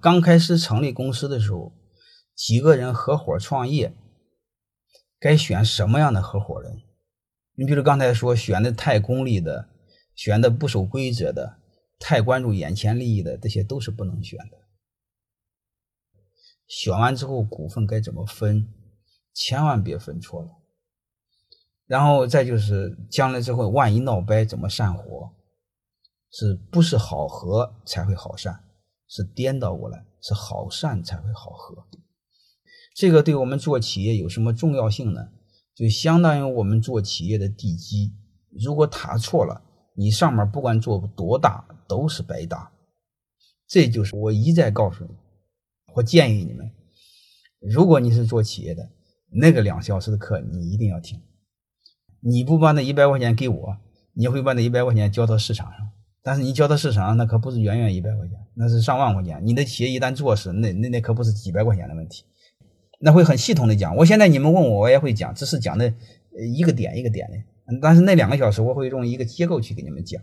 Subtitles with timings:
[0.00, 1.72] 刚开始成立公司的时候，
[2.34, 3.94] 几个人合伙创业，
[5.18, 6.80] 该选什么样的合伙人？
[7.54, 9.68] 你比如刚才说选的太功利的，
[10.14, 11.58] 选的不守规则的，
[11.98, 14.56] 太关注眼前利益的，这些都是不能选的。
[16.66, 18.72] 选完之后，股份该怎么分？
[19.34, 20.48] 千万别分错了。
[21.86, 25.34] 然后再就是将来之后，万一闹掰，怎么散伙？
[26.30, 28.64] 是不是好合才会好散？
[29.10, 31.84] 是颠倒过来，是好善才会好合。
[32.94, 35.28] 这个对我们做企业有什么重要性呢？
[35.74, 38.14] 就相当于我们做企业的地基，
[38.50, 39.62] 如果塔错了，
[39.94, 42.70] 你上面不管做多大都是白搭。
[43.66, 45.10] 这就是我一再告诉你，
[45.94, 46.70] 我建议你们，
[47.60, 48.90] 如果你是做企业的，
[49.32, 51.20] 那个两小时的课你一定要听。
[52.20, 53.78] 你不把那一百块钱给我，
[54.12, 55.89] 你会把那一百块钱交到市场上。
[56.22, 59.40] 但是你交的市场，那可不是远远一百块钱，那是上万块钱。
[59.42, 62.24] 你的企业一旦做实，那那那可不是几百块钱的问题，
[62.98, 63.96] 那会很系统的讲。
[63.96, 65.92] 我现在你们问我，我也会讲，只是讲的
[66.54, 67.36] 一个点一个点的。
[67.80, 70.20] 但是那两个小时，我会用一个结构去给你们讲。